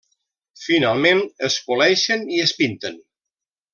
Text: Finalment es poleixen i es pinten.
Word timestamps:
Finalment 0.61 1.21
es 1.49 1.59
poleixen 1.67 2.25
i 2.39 2.43
es 2.47 2.55
pinten. 2.63 2.99